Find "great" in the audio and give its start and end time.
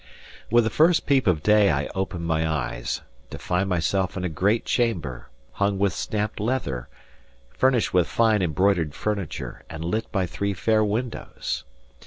4.29-4.65